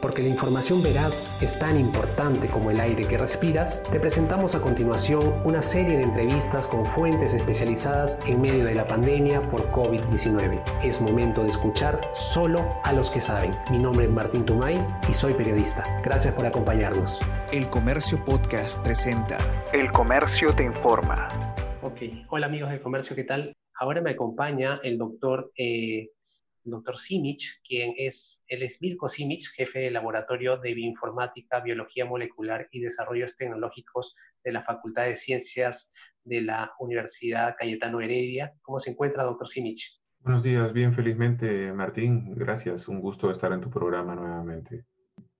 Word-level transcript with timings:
Porque 0.00 0.22
la 0.22 0.28
información 0.28 0.82
veraz 0.82 1.30
es 1.42 1.58
tan 1.58 1.78
importante 1.78 2.48
como 2.48 2.70
el 2.70 2.80
aire 2.80 3.06
que 3.08 3.18
respiras, 3.18 3.82
te 3.84 3.98
presentamos 3.98 4.54
a 4.54 4.60
continuación 4.60 5.32
una 5.44 5.62
serie 5.62 5.96
de 5.96 6.04
entrevistas 6.04 6.68
con 6.68 6.84
fuentes 6.84 7.34
especializadas 7.34 8.18
en 8.26 8.40
medio 8.40 8.64
de 8.64 8.74
la 8.74 8.86
pandemia 8.86 9.40
por 9.50 9.70
COVID-19. 9.72 10.62
Es 10.84 11.00
momento 11.00 11.42
de 11.42 11.48
escuchar 11.48 12.00
solo 12.14 12.64
a 12.84 12.92
los 12.92 13.10
que 13.10 13.20
saben. 13.20 13.52
Mi 13.70 13.78
nombre 13.78 14.04
es 14.04 14.10
Martín 14.10 14.44
Tumay 14.44 14.84
y 15.08 15.14
soy 15.14 15.34
periodista. 15.34 15.82
Gracias 16.04 16.34
por 16.34 16.46
acompañarnos. 16.46 17.18
El 17.52 17.68
Comercio 17.68 18.22
Podcast 18.24 18.82
presenta 18.84 19.38
El 19.72 19.90
Comercio 19.90 20.54
te 20.54 20.64
informa. 20.64 21.28
Ok, 21.82 22.02
hola 22.28 22.46
amigos 22.46 22.70
del 22.70 22.80
Comercio, 22.80 23.16
¿qué 23.16 23.24
tal? 23.24 23.56
Ahora 23.78 24.00
me 24.00 24.10
acompaña 24.10 24.80
el 24.82 24.98
doctor 24.98 25.52
eh, 25.56 26.10
doctor 26.70 26.98
Simich, 26.98 27.60
quien 27.66 27.94
es, 27.96 28.42
él 28.46 28.62
es 28.62 28.78
Vilko 28.78 29.08
Simich, 29.08 29.50
jefe 29.54 29.80
de 29.80 29.90
laboratorio 29.90 30.58
de 30.58 30.74
bioinformática, 30.74 31.60
biología 31.60 32.04
molecular 32.04 32.68
y 32.70 32.80
desarrollos 32.80 33.36
tecnológicos 33.36 34.14
de 34.44 34.52
la 34.52 34.62
Facultad 34.62 35.04
de 35.04 35.16
Ciencias 35.16 35.90
de 36.24 36.40
la 36.40 36.72
Universidad 36.78 37.54
Cayetano 37.58 38.00
Heredia. 38.00 38.52
¿Cómo 38.62 38.80
se 38.80 38.90
encuentra, 38.90 39.24
doctor 39.24 39.48
Simich? 39.48 40.00
Buenos 40.20 40.42
días, 40.42 40.72
bien 40.72 40.92
felizmente, 40.92 41.72
Martín. 41.72 42.34
Gracias, 42.34 42.88
un 42.88 43.00
gusto 43.00 43.30
estar 43.30 43.52
en 43.52 43.60
tu 43.60 43.70
programa 43.70 44.14
nuevamente. 44.14 44.84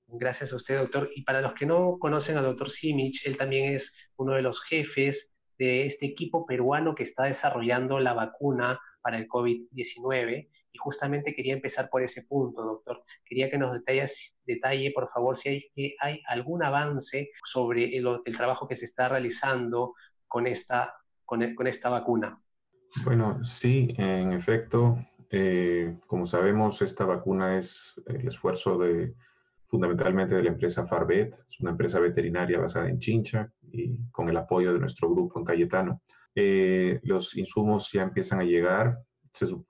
Gracias 0.06 0.52
a 0.52 0.56
usted, 0.56 0.78
doctor. 0.78 1.10
Y 1.14 1.22
para 1.22 1.40
los 1.40 1.54
que 1.54 1.66
no 1.66 1.98
conocen 1.98 2.36
al 2.36 2.44
doctor 2.44 2.70
Simich, 2.70 3.26
él 3.26 3.36
también 3.36 3.74
es 3.74 3.92
uno 4.16 4.34
de 4.34 4.42
los 4.42 4.62
jefes 4.62 5.32
de 5.58 5.86
este 5.86 6.06
equipo 6.06 6.46
peruano 6.46 6.94
que 6.94 7.02
está 7.02 7.24
desarrollando 7.24 7.98
la 7.98 8.14
vacuna 8.14 8.78
para 9.00 9.18
el 9.18 9.26
COVID-19 9.26 10.48
y 10.76 10.78
justamente 10.78 11.34
quería 11.34 11.54
empezar 11.54 11.88
por 11.88 12.02
ese 12.02 12.22
punto, 12.22 12.62
doctor. 12.62 13.02
Quería 13.24 13.50
que 13.50 13.56
nos 13.56 13.72
detalles, 13.72 14.36
detalle, 14.44 14.92
por 14.92 15.08
favor, 15.08 15.38
si 15.38 15.48
hay, 15.48 15.94
hay 16.00 16.22
algún 16.28 16.62
avance 16.62 17.30
sobre 17.46 17.96
el, 17.96 18.20
trabajo 18.36 18.68
que 18.68 18.76
se 18.76 18.84
está 18.84 19.08
realizando 19.08 19.94
con 20.28 20.46
esta, 20.46 20.94
con, 21.24 21.66
esta 21.66 21.88
vacuna. 21.88 22.38
Bueno, 23.04 23.42
sí, 23.42 23.94
en 23.96 24.32
efecto, 24.32 24.98
eh, 25.30 25.96
como 26.06 26.26
sabemos, 26.26 26.82
esta 26.82 27.06
vacuna 27.06 27.56
es 27.56 27.94
el 28.06 28.28
esfuerzo 28.28 28.76
de 28.76 29.14
fundamentalmente 29.68 30.34
de 30.34 30.42
la 30.42 30.50
empresa 30.50 30.86
Farbet, 30.86 31.32
es 31.32 31.60
una 31.60 31.70
empresa 31.70 31.98
veterinaria 32.00 32.60
basada 32.60 32.88
en 32.88 32.98
Chincha 32.98 33.50
y 33.72 33.98
con 34.12 34.28
el 34.28 34.36
apoyo 34.36 34.74
de 34.74 34.78
nuestro 34.78 35.10
grupo 35.10 35.38
en 35.38 35.44
Cayetano. 35.44 36.02
Eh, 36.34 37.00
los 37.02 37.34
insumos 37.34 37.90
ya 37.92 38.02
empiezan 38.02 38.40
a 38.40 38.44
llegar, 38.44 38.98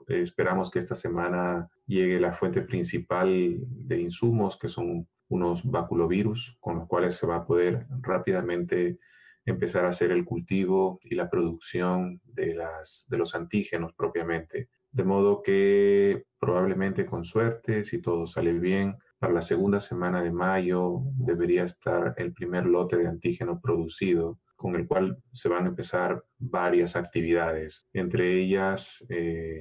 esperamos 0.09 0.71
que 0.71 0.79
esta 0.79 0.95
semana 0.95 1.69
llegue 1.87 2.21
la 2.21 2.33
fuente 2.33 2.63
principal 2.63 3.57
de 3.61 4.01
insumos, 4.01 4.59
que 4.59 4.69
son 4.69 5.07
unos 5.29 5.65
baculovirus, 5.65 6.57
con 6.61 6.77
los 6.77 6.89
cuales 6.89 7.17
se 7.17 7.27
va 7.27 7.37
a 7.37 7.47
poder 7.47 7.87
rápidamente 8.01 8.99
empezar 9.45 9.85
a 9.85 9.91
hacer 9.91 10.11
el 10.11 10.25
cultivo 10.25 10.99
y 11.03 11.15
la 11.15 11.31
producción 11.31 12.21
de, 12.25 12.55
las, 12.55 13.07
de 13.09 13.17
los 13.17 13.35
antígenos 13.35 13.93
propiamente. 13.95 14.69
De 14.91 15.05
modo 15.05 15.43
que 15.43 16.25
probablemente 16.39 17.07
con 17.07 17.25
suerte, 17.25 17.85
si 17.85 18.01
todo 18.01 18.27
sale 18.27 18.53
bien, 18.53 18.97
para 19.19 19.33
la 19.33 19.43
segunda 19.43 19.81
semana 19.81 20.23
de 20.23 20.31
mayo 20.31 21.01
debería 21.15 21.65
estar 21.65 22.15
el 22.17 22.33
primer 22.33 22.67
lote 22.67 22.97
de 22.97 23.07
antígeno 23.07 23.61
producido 23.61 24.39
con 24.57 24.75
el 24.75 24.87
cual 24.87 25.23
se 25.33 25.49
van 25.49 25.65
a 25.65 25.69
empezar 25.69 26.25
varias 26.39 26.97
actividades, 26.97 27.89
entre 27.93 28.43
ellas 28.43 29.05
eh, 29.09 29.61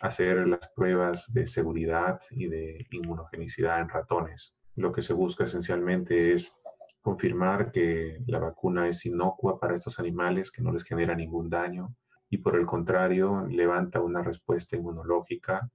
hacer 0.00 0.46
las 0.46 0.70
pruebas 0.76 1.32
de 1.32 1.46
seguridad 1.46 2.20
y 2.30 2.46
de 2.46 2.86
inmunogenicidad 2.90 3.80
en 3.80 3.88
ratones. 3.88 4.56
Lo 4.76 4.92
que 4.92 5.02
se 5.02 5.14
busca 5.14 5.44
esencialmente 5.44 6.32
es 6.32 6.54
confirmar 7.00 7.72
que 7.72 8.18
la 8.26 8.38
vacuna 8.38 8.88
es 8.88 9.06
inocua 9.06 9.58
para 9.58 9.76
estos 9.76 9.98
animales, 9.98 10.50
que 10.50 10.62
no 10.62 10.72
les 10.72 10.84
genera 10.84 11.14
ningún 11.14 11.48
daño 11.48 11.94
y 12.28 12.38
por 12.38 12.56
el 12.56 12.66
contrario 12.66 13.46
levanta 13.48 14.00
una 14.00 14.22
respuesta 14.22 14.76
inmunológica 14.76 15.70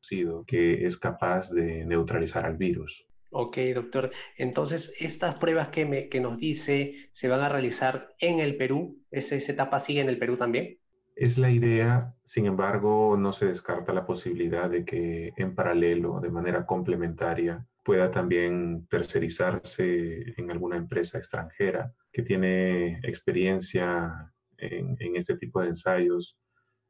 que 0.45 0.85
es 0.85 0.97
capaz 0.97 1.50
de 1.51 1.85
neutralizar 1.85 2.45
al 2.45 2.57
virus. 2.57 3.07
Ok, 3.34 3.58
doctor. 3.74 4.12
Entonces, 4.38 4.94
estas 5.00 5.36
pruebas 5.36 5.69
que, 5.69 5.86
me, 5.86 6.09
que 6.09 6.19
nos 6.19 6.38
dice 6.38 7.09
se 7.14 7.30
van 7.30 7.40
a 7.40 7.47
realizar 7.47 8.14
en 8.19 8.40
el 8.40 8.58
Perú. 8.58 9.00
¿Esa, 9.09 9.36
etapa 9.36 9.80
sigue 9.80 10.02
en 10.02 10.09
el 10.09 10.19
Perú 10.19 10.36
también? 10.36 10.78
Es 11.16 11.38
la 11.38 11.50
idea, 11.50 12.14
sin 12.25 12.46
embargo, 12.46 13.16
no 13.18 13.31
se 13.31 13.46
descarta 13.46 13.94
la 13.94 14.06
posibilidad 14.06 14.69
de 14.69 14.84
que 14.84 15.31
en 15.38 15.56
paralelo, 15.56 16.19
de 16.19 16.30
manera 16.30 16.66
complementaria, 16.66 17.66
pueda 17.84 18.12
también 18.12 18.86
tercerizarse 18.88 20.34
en 20.38 20.52
alguna 20.52 20.75
empresa 20.75 21.18
extranjera 21.18 21.94
que 22.12 22.24
tiene 22.24 23.00
experiencia 23.03 24.34
en, 24.58 24.98
en 25.00 25.16
este 25.16 25.38
tipo 25.38 25.62
de 25.62 25.69
ensayos, 25.69 26.38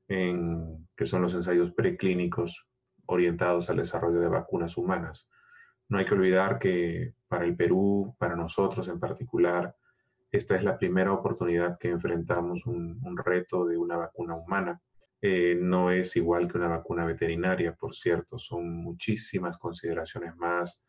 en, 0.07 0.87
que 0.97 1.05
son 1.05 1.21
los 1.21 1.35
ensayos 1.35 1.71
preclínicos 1.73 2.65
orientados 3.05 3.69
al 3.69 3.77
desarrollo 3.77 4.19
de 4.19 4.27
vacunas 4.27 4.75
humanas. 4.75 5.29
No 5.91 5.97
hay 5.97 6.05
que 6.05 6.13
olvidar 6.13 6.57
que 6.57 7.15
para 7.27 7.43
el 7.43 7.53
Perú, 7.53 8.15
para 8.17 8.33
nosotros 8.33 8.87
en 8.87 8.97
particular, 8.97 9.75
esta 10.31 10.55
es 10.55 10.63
la 10.63 10.77
primera 10.77 11.11
oportunidad 11.11 11.77
que 11.77 11.89
enfrentamos 11.89 12.65
un, 12.65 13.17
reto 13.17 13.65
de 13.65 13.77
una 13.77 13.97
vacuna 13.97 14.35
humana. 14.35 14.81
Eh, 15.21 15.57
no 15.59 15.91
es 15.91 16.15
igual 16.15 16.49
que 16.49 16.57
una 16.57 16.69
vacuna 16.69 17.03
veterinaria, 17.03 17.75
por 17.75 17.93
cierto, 17.93 18.39
son 18.39 18.73
muchísimas 18.73 19.57
consideraciones 19.57 20.33
más, 20.37 20.81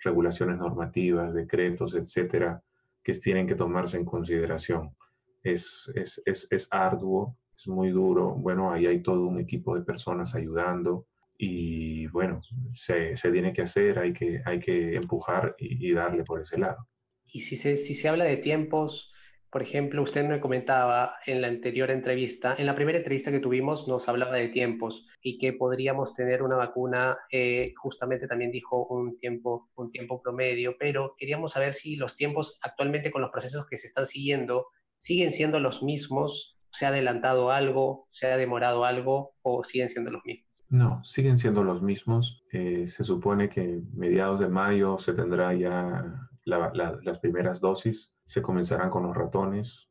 regulaciones 0.00 0.58
normativas, 0.58 1.32
decretos, 1.32 1.94
etcétera, 1.94 2.60
que 3.04 3.12
tienen 3.12 3.46
que 3.46 3.54
tomarse 3.54 3.98
en 3.98 4.04
consideración. 4.04 4.96
Es, 5.44 5.92
es, 5.94 6.20
es, 6.26 6.48
es 6.50 6.66
arduo, 6.72 7.36
es 7.54 7.68
muy 7.68 7.90
duro. 7.90 8.30
Bueno, 8.30 8.72
ahí 8.72 8.86
hay 8.86 9.00
todo 9.00 9.26
un 9.26 9.38
equipo 9.38 9.76
de 9.76 9.82
personas 9.82 10.34
ayudando 10.34 11.06
y 11.42 12.06
bueno, 12.08 12.42
se, 12.68 13.16
se, 13.16 13.32
tiene 13.32 13.54
que 13.54 13.62
hacer, 13.62 13.98
hay 13.98 14.12
que, 14.12 14.42
hay 14.44 14.60
que 14.60 14.94
empujar 14.94 15.56
y, 15.58 15.90
darle 15.94 16.22
por 16.22 16.42
ese 16.42 16.58
lado. 16.58 16.86
Y 17.24 17.40
si 17.40 17.56
se, 17.56 17.78
si 17.78 17.94
se 17.94 18.10
habla 18.10 18.24
de 18.24 18.36
tiempos, 18.36 19.10
por 19.48 19.62
ejemplo, 19.62 20.02
usted 20.02 20.22
me 20.22 20.38
comentaba 20.38 21.14
en 21.24 21.40
la 21.40 21.48
anterior 21.48 21.90
entrevista, 21.90 22.54
en 22.58 22.66
la 22.66 22.74
primera 22.74 22.98
entrevista 22.98 23.30
que 23.30 23.40
tuvimos 23.40 23.88
nos 23.88 24.06
hablaba 24.06 24.36
de 24.36 24.48
tiempos 24.48 25.06
y 25.22 25.38
que 25.38 25.54
podríamos 25.54 26.14
tener 26.14 26.42
una 26.42 26.56
vacuna, 26.56 27.16
eh, 27.32 27.72
justamente 27.74 28.28
también 28.28 28.50
dijo 28.50 28.86
un 28.88 29.18
tiempo, 29.18 29.70
un 29.76 29.90
tiempo 29.90 30.20
promedio, 30.20 30.76
pero 30.78 31.14
queríamos 31.16 31.52
saber 31.52 31.72
si 31.72 31.96
los 31.96 32.16
tiempos 32.16 32.58
actualmente 32.60 33.10
con 33.10 33.22
los 33.22 33.30
procesos 33.30 33.66
que 33.66 33.78
se 33.78 33.86
están 33.86 34.06
siguiendo 34.06 34.66
siguen 34.98 35.32
siendo 35.32 35.58
los 35.58 35.82
mismos, 35.82 36.58
se 36.70 36.84
ha 36.84 36.88
adelantado 36.90 37.50
algo, 37.50 38.06
se 38.10 38.26
ha 38.26 38.36
demorado 38.36 38.84
algo 38.84 39.32
o 39.40 39.64
siguen 39.64 39.88
siendo 39.88 40.10
los 40.10 40.22
mismos. 40.26 40.49
No, 40.70 41.02
siguen 41.02 41.36
siendo 41.36 41.64
los 41.64 41.82
mismos. 41.82 42.44
Eh, 42.52 42.86
se 42.86 43.02
supone 43.02 43.48
que 43.48 43.82
mediados 43.92 44.38
de 44.38 44.48
mayo 44.48 44.98
se 44.98 45.12
tendrá 45.12 45.52
ya 45.52 46.28
las 46.44 47.18
primeras 47.18 47.60
dosis. 47.60 48.14
Se 48.24 48.40
comenzarán 48.40 48.88
con 48.88 49.02
los 49.02 49.16
ratones. 49.16 49.88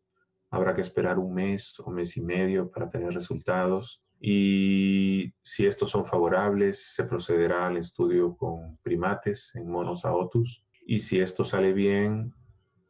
Habrá 0.49 0.73
que 0.73 0.81
esperar 0.81 1.19
un 1.19 1.33
mes 1.33 1.77
o 1.81 1.91
mes 1.91 2.15
y 2.15 2.21
medio 2.21 2.71
para 2.71 2.87
tener 2.87 3.13
resultados. 3.13 4.01
Y 4.21 5.33
si 5.41 5.65
estos 5.65 5.89
son 5.91 6.05
favorables, 6.05 6.93
se 6.95 7.03
procederá 7.03 7.67
al 7.67 7.75
estudio 7.75 8.37
con 8.37 8.77
primates 8.77 9.51
en 9.55 9.69
monos 9.69 10.05
aotus. 10.05 10.63
Y 10.85 10.99
si 10.99 11.19
esto 11.19 11.43
sale 11.43 11.73
bien, 11.73 12.33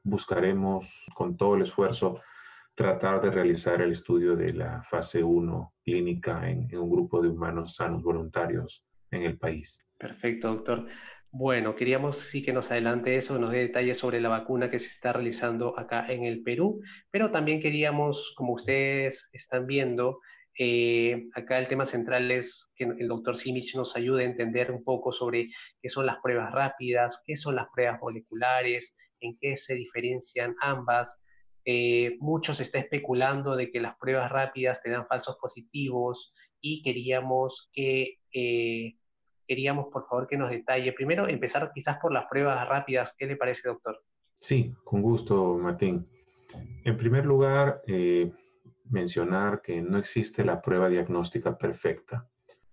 buscaremos 0.04 1.08
con 1.16 1.38
todo 1.38 1.56
el 1.56 1.64
esfuerzo 1.64 2.20
tratar 2.80 3.20
de 3.20 3.30
realizar 3.30 3.82
el 3.82 3.92
estudio 3.92 4.38
de 4.38 4.54
la 4.54 4.82
fase 4.84 5.22
1 5.22 5.74
clínica 5.84 6.50
en, 6.50 6.74
un 6.78 6.90
grupo 6.90 7.22
de 7.22 7.28
humanos 7.28 7.76
sanos 7.76 8.02
voluntarios 8.02 8.86
en 9.12 9.24
el 9.24 9.38
país. 9.38 9.86
Perfecto, 9.98 10.48
doctor. 10.48 10.88
Bueno, 11.30 11.76
queríamos 11.76 12.16
sí 12.16 12.42
que 12.42 12.54
nos 12.54 12.72
adelante 12.72 13.18
eso, 13.18 13.38
nos 13.38 13.52
dé 13.52 13.58
detalles 13.58 13.98
sobre 13.98 14.22
la 14.22 14.30
vacuna 14.30 14.72
que 14.72 14.80
se 14.80 14.88
está 14.88 15.12
realizando 15.12 15.78
acá 15.78 16.06
en 16.08 16.24
el 16.24 16.42
Perú, 16.42 16.80
pero 17.12 17.32
también 17.32 17.60
queríamos, 17.60 18.34
como 18.38 18.54
ustedes 18.54 19.28
están 19.34 19.68
viendo, 19.68 20.22
eh, 20.58 21.28
acá 21.34 21.60
el 21.60 21.68
tema 21.68 21.86
central 21.86 22.32
es 22.32 22.70
que 22.78 22.86
el 22.86 23.10
doctor 23.10 23.38
Simich 23.38 23.76
nos 23.76 23.98
ayude 23.98 24.24
a 24.24 24.28
entender 24.28 24.72
un 24.72 24.86
poco 24.86 25.12
sobre 25.12 25.50
qué 25.82 25.90
son 25.90 26.06
las 26.06 26.20
pruebas 26.24 26.54
rápidas, 26.54 27.22
qué 27.26 27.36
son 27.36 27.58
las 27.58 27.68
pruebas 27.76 28.00
moleculares, 28.02 28.96
en 29.20 29.38
qué 29.38 29.58
se 29.58 29.76
diferencian 29.76 30.56
ambas, 30.62 31.20
eh, 31.72 32.18
mucho 32.20 32.56
se 32.56 32.64
está 32.64 32.80
especulando 32.80 33.56
de 33.56 33.70
que 33.70 33.80
las 33.80 33.96
pruebas 33.96 34.32
rápidas 34.32 34.82
te 34.82 34.90
dan 34.90 35.06
falsos 35.06 35.38
positivos 35.40 36.34
y 36.60 36.82
queríamos 36.82 37.70
que, 37.72 38.18
eh, 38.34 38.96
queríamos 39.48 39.86
por 39.94 40.08
favor 40.08 40.28
que 40.28 40.36
nos 40.36 40.50
detalle. 40.50 40.94
Primero, 40.94 41.28
empezar 41.28 41.72
quizás 41.72 42.00
por 42.00 42.12
las 42.12 42.26
pruebas 42.26 42.68
rápidas. 42.68 43.14
¿Qué 43.16 43.28
le 43.28 43.36
parece, 43.36 43.68
doctor? 43.68 44.02
Sí, 44.40 44.74
con 44.84 45.04
gusto, 45.04 45.60
Martín. 45.60 46.10
En 46.86 46.98
primer 46.98 47.28
lugar, 47.28 47.84
eh, 47.86 48.32
mencionar 48.86 49.62
que 49.62 49.80
no 49.80 50.00
existe 50.00 50.44
la 50.44 50.64
prueba 50.64 50.90
diagnóstica 50.90 51.56
perfecta. 51.56 52.28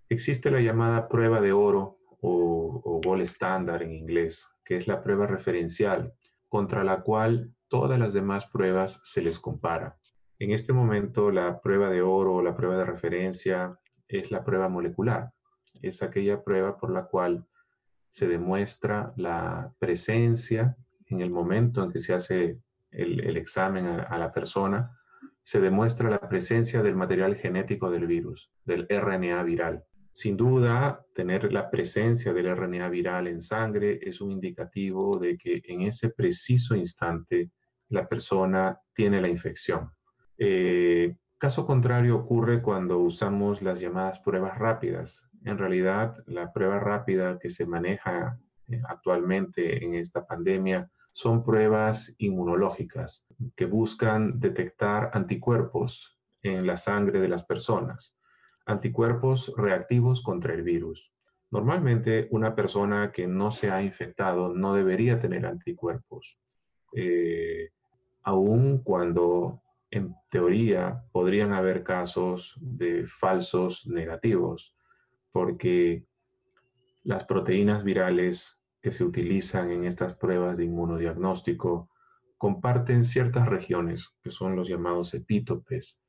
Existe 0.08 0.50
la 0.50 0.60
llamada 0.60 1.06
prueba 1.06 1.42
de 1.42 1.52
oro 1.52 1.98
o, 2.22 2.80
o 2.82 3.00
Gold 3.04 3.24
Standard 3.24 3.82
en 3.82 3.92
inglés, 3.92 4.48
que 4.64 4.76
es 4.76 4.86
la 4.86 5.02
prueba 5.02 5.26
referencial 5.26 6.14
contra 6.48 6.82
la 6.82 7.02
cual 7.02 7.52
todas 7.68 7.98
las 7.98 8.12
demás 8.12 8.46
pruebas 8.46 9.00
se 9.04 9.22
les 9.22 9.38
compara. 9.38 9.96
En 10.38 10.50
este 10.52 10.72
momento 10.72 11.30
la 11.30 11.60
prueba 11.60 11.88
de 11.90 12.02
oro 12.02 12.34
o 12.34 12.42
la 12.42 12.54
prueba 12.54 12.76
de 12.76 12.84
referencia 12.84 13.78
es 14.06 14.30
la 14.30 14.44
prueba 14.44 14.68
molecular. 14.68 15.32
Es 15.80 16.02
aquella 16.02 16.42
prueba 16.42 16.76
por 16.76 16.90
la 16.90 17.06
cual 17.06 17.46
se 18.08 18.26
demuestra 18.26 19.12
la 19.16 19.72
presencia 19.78 20.76
en 21.06 21.20
el 21.20 21.30
momento 21.30 21.82
en 21.82 21.92
que 21.92 22.00
se 22.00 22.14
hace 22.14 22.58
el, 22.90 23.36
examen 23.36 23.86
a, 23.86 24.18
la 24.18 24.32
persona, 24.32 24.90
se 25.42 25.60
demuestra 25.60 26.10
la 26.10 26.20
presencia 26.20 26.82
del 26.82 26.96
material 26.96 27.36
genético 27.36 27.90
del 27.90 28.06
virus, 28.06 28.50
del 28.64 28.86
RNA 28.88 29.42
viral. 29.42 29.84
Sin 30.12 30.36
duda, 30.36 31.04
tener 31.14 31.52
la 31.52 31.70
presencia 31.70 32.32
del 32.32 32.56
RNA 32.56 32.88
viral 32.88 33.26
en 33.26 33.40
sangre 33.40 33.98
es 34.02 34.20
un 34.20 34.30
indicativo 34.30 35.18
de 35.18 35.36
que 35.36 35.60
en 35.64 35.82
ese 35.82 36.08
preciso 36.08 36.74
instante 36.74 37.50
la 37.88 38.08
persona 38.08 38.80
tiene 38.92 39.20
la 39.20 39.28
infección. 39.28 39.90
Eh, 40.38 41.16
caso 41.38 41.66
contrario 41.66 42.16
ocurre 42.16 42.62
cuando 42.62 42.98
usamos 42.98 43.62
las 43.62 43.80
llamadas 43.80 44.18
pruebas 44.20 44.58
rápidas. 44.58 45.28
En 45.44 45.58
realidad, 45.58 46.16
la 46.26 46.52
prueba 46.52 46.80
rápida 46.80 47.38
que 47.38 47.50
se 47.50 47.66
maneja 47.66 48.38
eh, 48.68 48.80
actualmente 48.88 49.84
en 49.84 49.94
esta 49.94 50.26
pandemia 50.26 50.90
son 51.12 51.42
pruebas 51.42 52.14
inmunológicas 52.18 53.24
que 53.54 53.64
buscan 53.64 54.38
detectar 54.38 55.10
anticuerpos 55.14 56.18
en 56.42 56.66
la 56.66 56.76
sangre 56.76 57.20
de 57.20 57.28
las 57.28 57.44
personas, 57.44 58.16
anticuerpos 58.66 59.52
reactivos 59.56 60.22
contra 60.22 60.52
el 60.52 60.62
virus. 60.62 61.12
Normalmente 61.50 62.28
una 62.32 62.54
persona 62.54 63.12
que 63.12 63.26
no 63.26 63.50
se 63.50 63.70
ha 63.70 63.82
infectado 63.82 64.52
no 64.52 64.74
debería 64.74 65.18
tener 65.18 65.46
anticuerpos, 65.46 66.38
eh, 66.94 67.70
aun 68.26 68.78
cuando 68.82 69.62
en 69.88 70.14
teoría 70.30 71.04
podrían 71.12 71.52
haber 71.52 71.84
casos 71.84 72.58
de 72.60 73.06
falsos 73.06 73.86
negativos, 73.86 74.74
porque 75.30 76.04
las 77.04 77.24
proteínas 77.24 77.84
virales 77.84 78.60
que 78.82 78.90
se 78.90 79.04
utilizan 79.04 79.70
en 79.70 79.84
estas 79.84 80.16
pruebas 80.16 80.58
de 80.58 80.64
inmunodiagnóstico 80.64 81.88
comparten 82.36 83.04
ciertas 83.04 83.46
regiones, 83.46 84.12
que 84.20 84.32
son 84.32 84.56
los 84.56 84.68
llamados 84.68 85.14
epítopes, 85.14 86.00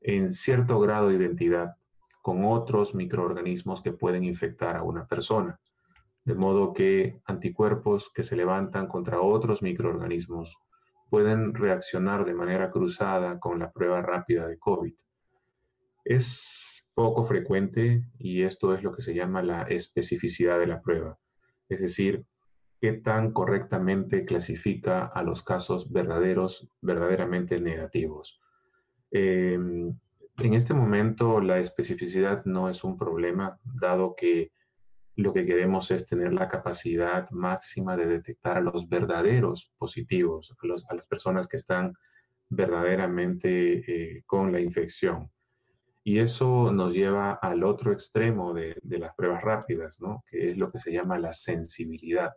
en 0.00 0.32
cierto 0.32 0.80
grado 0.80 1.08
de 1.08 1.14
identidad 1.14 1.76
con 2.22 2.44
otros 2.44 2.92
microorganismos 2.92 3.82
que 3.82 3.92
pueden 3.92 4.24
infectar 4.24 4.76
a 4.76 4.82
una 4.82 5.06
persona. 5.06 5.60
De 6.24 6.34
modo 6.34 6.72
que 6.72 7.20
anticuerpos 7.24 8.10
que 8.12 8.24
se 8.24 8.34
levantan 8.34 8.88
contra 8.88 9.20
otros 9.20 9.62
microorganismos 9.62 10.58
pueden 11.12 11.52
reaccionar 11.52 12.24
de 12.24 12.32
manera 12.32 12.70
cruzada 12.70 13.38
con 13.38 13.58
la 13.58 13.70
prueba 13.70 14.00
rápida 14.00 14.48
de 14.48 14.58
COVID. 14.58 14.94
Es 16.06 16.90
poco 16.94 17.24
frecuente 17.24 18.06
y 18.18 18.42
esto 18.42 18.74
es 18.74 18.82
lo 18.82 18.94
que 18.94 19.02
se 19.02 19.14
llama 19.14 19.42
la 19.42 19.64
especificidad 19.64 20.58
de 20.58 20.66
la 20.68 20.80
prueba 20.80 21.18
es 21.72 21.80
decir, 21.80 22.24
qué 22.80 22.92
tan 22.92 23.32
correctamente 23.32 24.24
clasifica 24.24 25.06
a 25.06 25.22
los 25.22 25.42
casos 25.42 25.90
verdaderos, 25.90 26.68
verdaderamente 26.80 27.60
negativos. 27.60 28.40
Em, 29.10 29.96
en 30.38 30.54
este 30.54 30.74
momento 30.74 31.40
la 31.40 31.58
especificidad 31.58 32.44
no 32.44 32.68
es 32.68 32.84
un 32.84 32.96
problema, 32.96 33.58
dado 33.80 34.14
que 34.16 34.52
lo 35.16 35.32
que 35.32 35.44
queremos 35.44 35.90
es 35.90 36.06
tener 36.06 36.32
la 36.32 36.48
capacidad 36.48 37.28
máxima 37.30 37.96
de 37.96 38.06
detectar 38.06 38.56
a 38.56 38.60
los 38.60 38.88
verdaderos 38.88 39.72
positivos, 39.76 40.54
a, 40.88 40.94
las 40.94 41.06
personas 41.06 41.46
que 41.48 41.58
están 41.58 41.94
verdaderamente 42.48 44.16
eh, 44.16 44.22
con 44.26 44.52
la 44.52 44.60
infección. 44.60 45.30
Y 46.04 46.18
eso 46.18 46.72
nos 46.72 46.94
lleva 46.94 47.34
al 47.34 47.62
otro 47.62 47.92
extremo 47.92 48.52
de, 48.54 48.76
las 48.82 49.14
pruebas 49.14 49.42
rápidas, 49.42 50.00
¿no? 50.00 50.24
que 50.28 50.50
es 50.50 50.56
lo 50.56 50.70
que 50.70 50.78
se 50.78 50.92
llama 50.92 51.18
la 51.18 51.32
sensibilidad. 51.32 52.32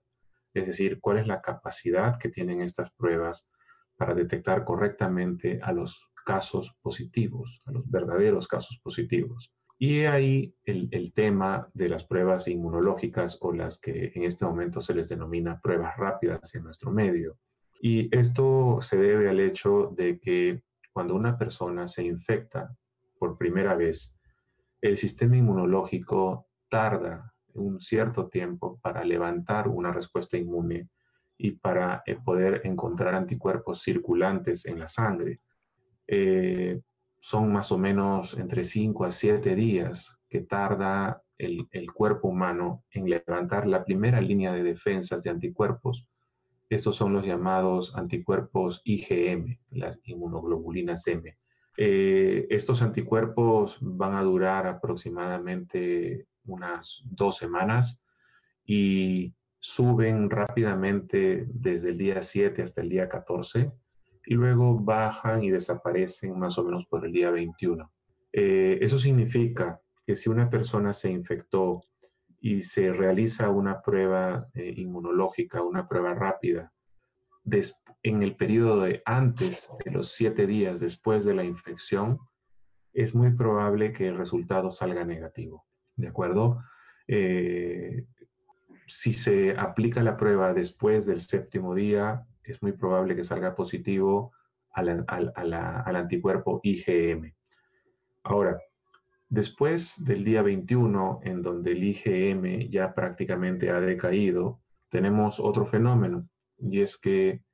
Es 0.54 0.68
decir, 0.68 1.00
cuál 1.02 1.18
es 1.18 1.28
la 1.28 1.42
capacidad 1.42 2.18
que 2.20 2.30
tienen 2.30 2.62
estas 2.62 2.92
pruebas 2.92 3.50
para 3.98 4.14
detectar 4.14 4.64
correctamente 4.66 5.60
a 5.64 5.72
los 5.72 6.10
casos 6.26 6.78
positivos, 6.82 7.62
a 7.66 7.72
los 7.72 7.90
verdaderos 7.90 8.48
casos 8.48 8.80
positivos. 8.84 9.52
Y 9.78 10.06
ahí 10.06 10.56
el, 10.64 11.12
tema 11.14 11.70
de 11.74 11.90
las 11.90 12.06
pruebas 12.06 12.48
inmunológicas 12.48 13.38
o 13.42 13.52
las 13.52 13.80
que 13.80 14.12
en 14.16 14.24
este 14.24 14.46
momento 14.46 14.80
se 14.82 14.94
les 14.94 15.10
denomina 15.10 15.60
pruebas 15.60 15.98
rápidas 15.98 16.56
en 16.56 16.64
nuestro 16.64 16.92
medio. 16.92 17.38
Y 17.82 18.16
esto 18.18 18.78
se 18.80 18.98
debe 18.98 19.30
al 19.30 19.40
hecho 19.40 19.94
de 19.96 20.18
que 20.20 20.62
cuando 20.94 21.14
una 21.14 21.38
persona 21.38 21.88
se 21.88 22.04
infecta 22.04 22.74
por 23.20 23.38
primera 23.38 23.76
vez, 23.76 24.16
el 24.82 24.96
sistema 24.98 25.36
inmunológico 25.36 26.48
tarda 26.70 27.34
un 27.54 27.80
cierto 27.80 28.28
tiempo 28.28 28.80
para 28.82 29.04
levantar 29.04 29.68
una 29.68 29.92
respuesta 29.92 30.38
inmune 30.38 30.90
y 31.38 31.52
para 31.52 32.02
eh, 32.06 32.18
poder 32.24 32.62
encontrar 32.64 33.14
anticuerpos 33.14 33.82
circulantes 33.82 34.66
en 34.66 34.80
la 34.80 34.88
sangre. 34.88 35.42
Eh, 36.08 36.80
son 37.26 37.52
más 37.52 37.72
o 37.72 37.80
menos 37.80 38.38
entre 38.38 38.64
5 38.64 39.04
a 39.04 39.12
7 39.12 39.56
días 39.56 40.16
que 40.30 40.42
tarda 40.42 41.24
el, 41.40 41.68
el, 41.72 41.92
cuerpo 41.92 42.28
humano 42.28 42.84
en 42.92 43.10
levantar 43.10 43.66
la 43.66 43.84
primera 43.84 44.22
línea 44.22 44.54
de 44.54 44.62
defensas 44.62 45.24
de 45.24 45.32
anticuerpos. 45.32 46.08
Estos 46.70 46.96
son 46.96 47.14
los 47.14 47.26
llamados 47.26 47.96
anticuerpos 47.96 48.84
IgM, 48.86 49.58
las 49.72 50.00
inmunoglobulinas 50.04 51.08
M. 51.08 51.36
Eh, 51.78 52.46
estos 52.52 52.84
anticuerpos 52.84 53.80
van 53.82 54.14
a 54.14 54.22
durar 54.22 54.68
aproximadamente 54.68 56.28
unas 56.46 57.02
dos 57.06 57.38
semanas 57.38 58.04
y 58.64 59.34
suben 59.58 60.30
rápidamente 60.30 61.48
desde 61.50 61.90
el 61.90 61.98
día 61.98 62.22
7 62.22 62.62
hasta 62.62 62.82
el 62.82 62.90
día 62.90 63.10
14 63.10 63.72
y 64.26 64.36
luego 64.36 64.80
bajan 64.80 65.44
y 65.44 65.52
desaparecen 65.52 66.38
más 66.38 66.58
o 66.58 66.64
menos 66.64 66.86
por 66.88 67.06
el 67.06 67.12
día 67.12 67.32
21. 67.32 67.92
Eh, 68.34 68.80
eso 68.82 69.00
significa 69.00 69.80
que 70.06 70.16
si 70.16 70.30
una 70.30 70.50
persona 70.50 70.94
se 70.94 71.10
infectó 71.10 71.84
y 72.40 72.62
se 72.62 72.92
realiza 72.92 73.50
una 73.50 73.82
prueba 73.82 74.48
eh, 74.54 74.74
inmunológica, 74.76 75.64
una 75.64 75.88
prueba 75.88 76.14
rápida, 76.14 76.72
en 78.04 78.24
el 78.24 78.36
periodo 78.36 78.82
de 78.82 79.02
antes 79.06 79.70
de 79.84 79.92
los 79.92 80.14
siete 80.14 80.48
días 80.48 80.80
después 80.80 81.26
de 81.26 81.34
la 81.34 81.44
infección, 81.44 82.20
es 82.94 83.14
muy 83.14 83.32
probable 83.32 83.92
que 83.92 84.08
el 84.08 84.18
resultado 84.18 84.72
salga 84.72 85.06
negativo. 85.06 85.66
¿De 85.96 86.08
acuerdo? 86.08 86.62
Eh, 87.08 88.06
si 88.88 89.14
se 89.14 89.58
aplica 89.58 90.04
la 90.04 90.18
prueba 90.18 90.54
después 90.54 91.06
del 91.06 91.20
séptimo 91.20 91.76
día, 91.76 92.26
es 92.48 92.62
muy 92.62 92.74
probable 92.74 93.16
que 93.16 93.24
salga 93.24 93.56
positivo 93.56 94.32
al, 94.72 95.06
anticuerpo 95.96 96.60
IgM. 96.64 97.34
Ahora, 98.24 98.60
después 99.30 100.04
del 100.04 100.24
día 100.24 100.42
21, 100.42 101.22
en 101.24 101.42
donde 101.42 101.72
el 101.72 101.84
IgM 101.84 102.70
ya 102.70 102.94
prácticamente 102.94 103.70
ha 103.70 103.80
decaído, 103.80 104.62
tenemos 104.90 105.40
otro 105.40 105.66
fenómeno, 105.66 106.28
y 106.58 106.82
es 106.82 106.98
que 106.98 107.46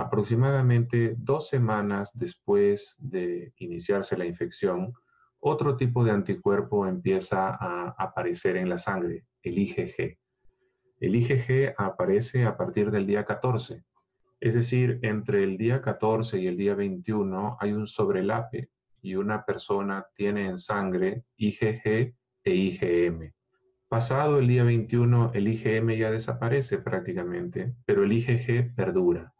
Aproximadamente 0.00 1.14
dos 1.18 1.48
semanas 1.48 2.10
después 2.14 2.94
de 2.98 3.52
iniciarse 3.58 4.16
la 4.16 4.24
infección, 4.24 4.94
otro 5.40 5.76
tipo 5.76 6.04
de 6.04 6.12
anticuerpo 6.12 6.86
empieza 6.86 7.50
a 7.50 7.94
aparecer 7.98 8.56
en 8.56 8.70
la 8.70 8.78
sangre, 8.78 9.26
el 9.42 9.58
IgG. 9.58 10.18
El 11.00 11.14
IgG 11.16 11.74
aparece 11.76 12.44
a 12.44 12.56
partir 12.56 12.90
del 12.90 13.06
día 13.06 13.24
14, 13.26 13.84
es 14.40 14.54
decir, 14.54 14.98
entre 15.02 15.44
el 15.44 15.56
día 15.56 15.80
14 15.80 16.40
y 16.40 16.46
el 16.46 16.56
día 16.56 16.74
21 16.74 17.56
hay 17.60 17.72
un 17.72 17.86
sobrelape 17.86 18.70
y 19.02 19.14
una 19.14 19.44
persona 19.44 20.06
tiene 20.14 20.46
en 20.46 20.58
sangre 20.58 21.24
IgG 21.36 22.14
e 22.44 22.54
IgM. 22.54 23.32
Pasado 23.88 24.38
el 24.38 24.48
día 24.48 24.64
21, 24.64 25.32
el 25.34 25.48
IgM 25.48 25.96
ya 25.96 26.10
desaparece 26.10 26.78
prácticamente, 26.78 27.74
pero 27.84 28.04
el 28.04 28.12
IgG 28.12 28.74
perdura 28.74 29.32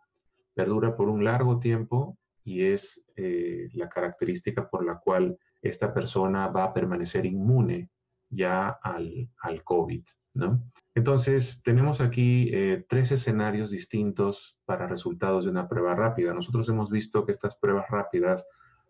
perdura 0.61 0.95
por 0.95 1.09
un 1.09 1.25
largo 1.25 1.59
tiempo 1.59 2.19
y 2.45 2.65
es 2.65 3.03
eh, 3.17 3.69
la 3.73 3.89
característica 3.89 4.69
por 4.69 4.85
la 4.85 4.99
cual 4.99 5.39
esta 5.63 5.95
persona 5.95 6.49
va 6.49 6.65
a 6.65 6.75
permanecer 6.75 7.25
inmune 7.25 7.89
ya 8.29 8.69
al, 8.69 9.31
al 9.41 9.65
COVID. 9.65 10.05
¿No? 10.35 10.63
Entonces, 10.95 11.63
tenemos 11.63 12.01
aquí 12.01 12.51
eh, 12.53 12.85
tres 12.89 13.13
escenarios 13.13 13.71
distintos 13.71 14.59
para 14.65 14.87
resultados 14.87 15.45
de 15.45 15.51
una 15.51 15.69
prueba 15.69 15.95
rápida. 15.95 16.35
Nosotros 16.35 16.69
hemos 16.69 16.91
visto 16.91 17.25
que 17.25 17.33
estas 17.33 17.57
pruebas 17.57 17.87
rápidas 17.89 18.47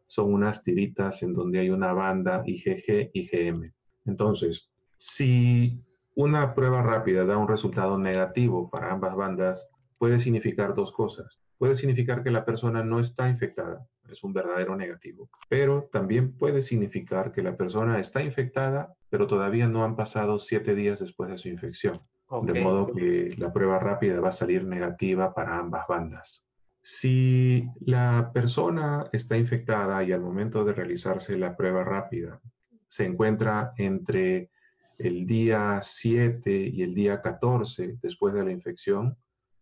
son 0.06 0.32
unas 0.34 0.62
tiritas 0.62 1.22
en 1.22 1.34
donde 1.34 1.60
hay 1.60 1.70
una 1.70 1.92
banda 1.92 2.42
IgG, 2.44 3.10
IgM. 3.12 3.72
Entonces, 4.06 4.70
si 4.96 5.84
una 6.14 6.54
prueba 6.54 6.82
rápida 6.82 7.24
da 7.24 7.36
un 7.36 7.48
resultado 7.48 7.96
negativo 7.96 8.68
para 8.70 8.92
ambas 8.92 9.14
bandas, 9.14 9.68
puede 9.98 10.18
significar 10.18 10.74
dos 10.74 10.92
cosas. 10.92 11.38
Puede 11.58 11.74
significar 11.74 12.22
que 12.22 12.30
la 12.30 12.44
persona 12.44 12.82
no 12.82 13.00
está 13.00 13.28
infectada, 13.28 13.86
es 14.12 14.24
un 14.24 14.32
verdadero 14.32 14.76
negativo, 14.76 15.30
pero 15.48 15.88
también 15.92 16.36
puede 16.36 16.62
significar 16.62 17.32
que 17.32 17.42
la 17.42 17.56
persona 17.56 17.98
está 17.98 18.22
infectada, 18.22 18.94
pero 19.08 19.26
todavía 19.26 19.68
no 19.68 19.84
han 19.84 19.96
pasado 19.96 20.38
siete 20.38 20.74
días 20.74 21.00
después 21.00 21.30
de 21.30 21.38
su 21.38 21.48
infección. 21.48 22.00
De 22.42 22.62
modo 22.62 22.92
que 22.92 23.34
la 23.38 23.52
prueba 23.52 23.80
rápida 23.80 24.20
va 24.20 24.28
a 24.28 24.32
salir 24.32 24.64
negativa 24.64 25.34
para 25.34 25.58
ambas 25.58 25.86
bandas. 25.88 26.46
Si 26.80 27.66
la 27.80 28.30
persona 28.32 29.06
está 29.12 29.36
infectada 29.36 30.02
y 30.04 30.12
al 30.12 30.20
momento 30.20 30.64
de 30.64 30.72
realizarse 30.72 31.36
la 31.36 31.56
prueba 31.56 31.82
rápida 31.82 32.40
se 32.86 33.04
encuentra 33.04 33.72
entre 33.76 34.50
el 34.96 35.26
día 35.26 35.80
7 35.82 36.70
y 36.72 36.82
el 36.82 36.94
día 36.94 37.20
14 37.20 37.98
después 38.00 38.32
de 38.32 38.44
la 38.44 38.52
infección, 38.52 39.16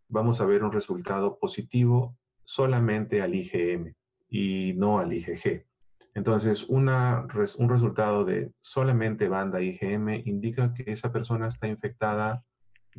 vamos 0.08 0.40
a 0.40 0.46
ver 0.46 0.62
un 0.62 0.72
resultado 0.72 1.38
positivo 1.38 2.16
solamente 2.44 3.22
al 3.22 3.34
IgM 3.34 3.94
y 4.28 4.75
no 4.75 4.99
al 4.99 5.12
IgG. 5.12 5.64
Entonces, 6.14 6.64
una, 6.68 7.26
un 7.58 7.68
resultado 7.68 8.25
de 8.25 8.52
solamente 8.61 9.28
banda 9.28 9.61
IgM 9.61 10.23
indica 10.25 10.73
que 10.75 10.90
esa 10.90 11.12
persona 11.12 11.47
está 11.49 11.68
infectada 11.68 12.44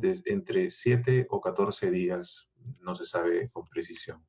entre 0.02 0.70
7 0.70 1.26
o 1.28 1.40
14 1.40 1.90
días, 1.90 2.48
no 2.80 2.94
se 2.94 3.04
sabe 3.04 3.48
con 3.50 3.66
precisión. 3.68 4.24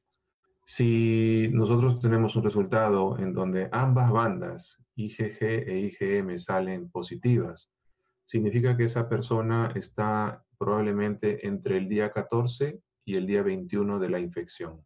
Si 0.65 1.50
nosotros 1.51 2.00
tenemos 2.00 2.36
un 2.36 2.43
resultado 2.43 3.17
en 3.17 3.34
donde 3.34 3.70
ambas 3.72 4.12
bandas, 4.12 4.77
IgG 4.96 5.41
e 5.41 5.79
IgM, 5.79 6.38
salen 6.38 6.89
positivas, 6.89 7.72
significa 8.25 8.77
que 8.77 8.86
esa 8.86 9.10
persona 9.10 9.72
está 9.75 10.43
probablemente 10.58 11.48
entre 11.48 11.77
el 11.77 11.89
día 11.89 12.12
14 12.12 12.79
y 13.05 13.15
el 13.15 13.25
día 13.25 13.41
21 13.41 14.00
de 14.00 14.10
la 14.10 14.20
infección. 14.20 14.86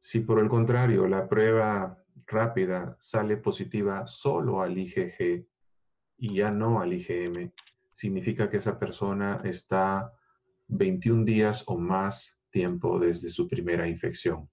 Si 0.00 0.20
por 0.20 0.40
el 0.40 0.48
contrario 0.48 1.06
la 1.06 1.28
prueba 1.28 2.02
rápida 2.26 2.96
sale 2.98 3.36
positiva 3.36 4.06
solo 4.06 4.62
al 4.62 4.76
IgG 4.76 5.46
y 6.18 6.34
ya 6.34 6.50
no 6.50 6.80
al 6.80 6.92
IgM, 6.92 7.52
significa 7.92 8.48
que 8.48 8.56
esa 8.56 8.78
persona 8.78 9.40
está 9.44 10.12
21 10.68 11.24
días 11.24 11.64
o 11.66 11.78
más 11.78 12.40
tiempo 12.50 12.98
desde 12.98 13.30
su 13.30 13.46
primera 13.46 13.86
infección. 13.86 14.48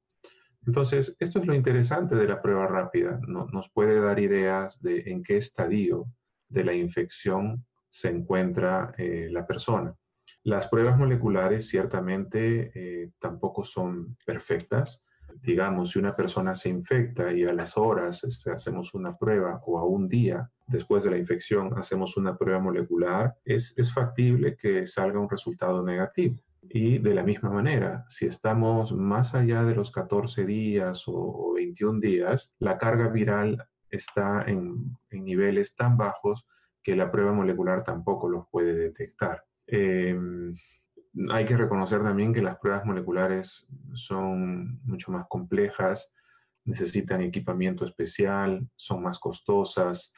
Entonces, 0.65 1.15
esto 1.19 1.39
es 1.39 1.45
lo 1.45 1.55
interesante 1.55 2.15
de 2.15 2.27
la 2.27 2.41
prueba 2.41 2.67
rápida. 2.67 3.19
nos 3.25 3.69
puede 3.69 4.01
dar 4.01 4.19
ideas 4.19 4.81
de 4.81 4.99
en 5.05 5.23
qué 5.23 5.37
estadio 5.37 6.05
de 6.49 6.65
la 6.65 6.73
infección 6.73 7.65
se 7.89 8.09
encuentra 8.09 8.93
eh, 8.97 9.29
la 9.31 9.47
persona. 9.47 9.95
Las 10.43 10.67
pruebas 10.67 10.97
moleculares 10.97 11.69
ciertamente 11.69 12.71
eh, 12.75 13.11
tampoco 13.17 13.63
son 13.63 14.17
perfectas. 14.25 15.05
Digamos, 15.41 15.91
si 15.91 15.99
una 15.99 16.15
persona 16.15 16.55
se 16.55 16.69
infecta 16.69 17.31
y 17.31 17.43
a 17.43 17.53
las 17.53 17.77
horas 17.77 18.23
este, 18.23 18.51
hacemos 18.51 18.93
una 18.93 19.15
prueba 19.15 19.61
o 19.65 19.77
a 19.79 19.85
un 19.85 20.07
día 20.07 20.49
después 20.67 21.03
de 21.03 21.11
la 21.11 21.17
infección 21.17 21.73
hacemos 21.77 22.17
una 22.17 22.37
prueba 22.37 22.59
molecular, 22.59 23.35
es, 23.45 23.73
es 23.77 23.93
factible 23.93 24.57
que 24.57 24.85
salga 24.85 25.19
un 25.19 25.29
resultado 25.29 25.83
negativo. 25.83 26.35
Y 26.69 26.97
de 26.97 27.13
la 27.13 27.23
misma 27.23 27.49
manera, 27.49 28.05
si 28.09 28.25
estamos 28.25 28.91
más 28.91 29.33
allá 29.35 29.63
de 29.63 29.75
los 29.75 29.91
14 29.91 30.45
días 30.45 31.03
o, 31.07 31.53
21 31.55 31.99
días, 31.99 32.55
la 32.59 32.77
carga 32.77 33.07
viral 33.07 33.63
está 33.89 34.43
en, 34.47 34.97
en 35.09 35.23
niveles 35.23 35.75
tan 35.75 35.95
bajos 35.95 36.45
que 36.83 36.95
la 36.95 37.09
prueba 37.09 37.31
molecular 37.31 37.83
tampoco 37.83 38.29
los 38.29 38.47
puede 38.49 38.73
detectar. 38.73 39.43
Em, 39.67 40.53
hay 41.29 41.45
que 41.45 41.57
reconocer 41.57 42.01
también 42.01 42.33
que 42.33 42.41
las 42.41 42.57
pruebas 42.59 42.85
moleculares 42.85 43.67
son 43.97 44.79
mucho 44.83 45.11
más 45.11 45.25
complejas, 45.29 46.11
necesitan 46.65 47.21
equipamiento 47.21 47.85
especial, 47.85 48.67
son 48.75 49.03
más 49.03 49.19
costosas, 49.19 50.13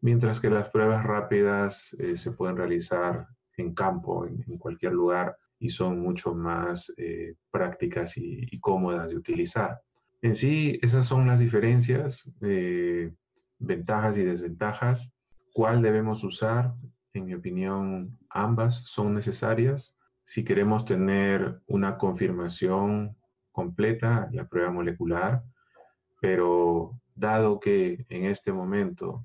mientras 0.00 0.40
que 0.40 0.50
las 0.50 0.68
pruebas 0.70 1.04
rápidas 1.04 1.94
eh, 1.98 2.16
se 2.16 2.32
pueden 2.32 2.56
realizar 2.56 3.26
en 3.56 3.74
campo, 3.74 4.26
en, 4.26 4.58
cualquier 4.58 4.92
lugar, 4.92 5.36
y 5.58 5.70
son 5.70 6.00
mucho 6.00 6.34
más 6.34 6.92
eh, 6.96 7.34
prácticas 7.50 8.16
y, 8.16 8.58
cómodas 8.60 9.10
de 9.10 9.16
utilizar. 9.16 9.80
En 10.22 10.34
sí, 10.34 10.78
esas 10.82 11.06
son 11.06 11.26
las 11.26 11.40
diferencias, 11.40 12.30
eh, 12.42 13.12
ventajas 13.58 14.16
y 14.18 14.24
desventajas 14.24 15.14
¿Cuál 15.54 15.82
debemos 15.82 16.24
usar? 16.24 16.74
En 17.12 17.26
mi 17.26 17.34
opinión, 17.34 18.18
ambas 18.28 18.74
son 18.74 19.14
necesarias. 19.14 19.96
Si 20.24 20.44
queremos 20.44 20.84
tener 20.84 21.60
una 21.68 21.96
confirmación 21.96 23.16
completa, 23.54 24.28
la 24.32 24.46
prueba 24.46 24.72
molecular, 24.72 25.42
pero 26.20 27.00
dado 27.14 27.60
que 27.60 28.04
en 28.08 28.26
este 28.26 28.52
momento 28.52 29.24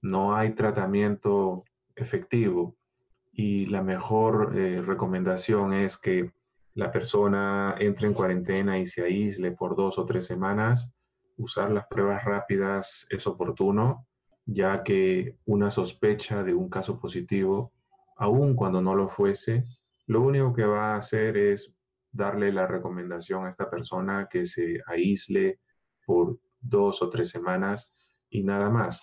no 0.00 0.34
hay 0.34 0.54
tratamiento 0.54 1.64
efectivo 1.94 2.74
y 3.32 3.66
la 3.66 3.82
mejor 3.82 4.58
eh, 4.58 4.80
recomendación 4.80 5.74
es 5.74 5.98
que 5.98 6.32
la 6.72 6.90
persona 6.90 7.74
entre 7.78 8.06
en 8.06 8.14
cuarentena 8.14 8.78
y 8.78 8.86
se 8.86 9.02
aísle 9.02 9.52
por 9.52 9.76
dos 9.76 9.98
o 9.98 10.06
tres 10.06 10.24
semanas, 10.26 10.94
usar 11.36 11.70
las 11.70 11.86
pruebas 11.86 12.24
rápidas 12.24 13.06
es 13.10 13.26
oportuno 13.26 14.06
ya 14.46 14.82
que 14.84 15.36
una 15.44 15.70
sospecha 15.70 16.42
de 16.42 16.54
un 16.54 16.70
caso 16.70 16.98
positivo, 16.98 17.72
aun 18.16 18.54
cuando 18.54 18.80
no 18.80 18.94
lo 18.94 19.08
fuese, 19.08 19.64
lo 20.06 20.22
único 20.22 20.54
que 20.54 20.64
va 20.64 20.94
a 20.94 20.98
hacer 20.98 21.36
es 21.36 21.75
darle 22.16 22.52
la 22.52 22.66
recomendación 22.66 23.44
a 23.44 23.48
esta 23.48 23.68
persona 23.70 24.28
que 24.30 24.46
se 24.46 24.80
aísle 24.86 25.60
por 26.04 26.38
dos 26.60 27.02
o 27.02 27.10
tres 27.10 27.28
semanas 27.28 27.94
y 28.30 28.42
nada 28.42 28.70
más. 28.70 29.02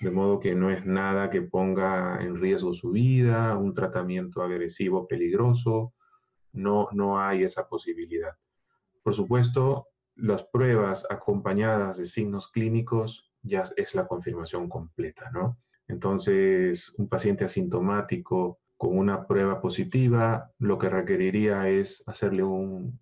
De 0.00 0.10
modo 0.10 0.40
que 0.40 0.54
no 0.54 0.70
es 0.70 0.86
nada 0.86 1.28
que 1.28 1.42
ponga 1.42 2.22
en 2.22 2.40
riesgo 2.40 2.72
su 2.72 2.92
vida, 2.92 3.56
un 3.56 3.74
tratamiento 3.74 4.42
agresivo 4.42 5.06
peligroso, 5.06 5.92
no, 6.52 6.88
no 6.92 7.20
hay 7.20 7.44
esa 7.44 7.68
posibilidad. 7.68 8.32
Por 9.02 9.14
supuesto, 9.14 9.88
las 10.14 10.44
pruebas 10.44 11.06
acompañadas 11.10 11.98
de 11.98 12.04
signos 12.04 12.48
clínicos 12.48 13.30
ya 13.42 13.64
es 13.76 13.94
la 13.94 14.06
confirmación 14.06 14.68
completa, 14.68 15.30
¿no? 15.32 15.58
Entonces, 15.88 16.94
un 16.96 17.08
paciente 17.08 17.44
asintomático 17.44 18.60
con 18.82 18.98
una 18.98 19.28
prueba 19.28 19.60
positiva, 19.60 20.50
lo 20.58 20.76
que 20.76 20.88
requeriría 20.88 21.68
es 21.68 22.02
hacerle 22.04 22.42
un, 22.42 22.98